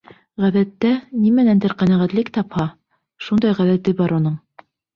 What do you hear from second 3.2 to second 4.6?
шундай ғәҙәте бар уның.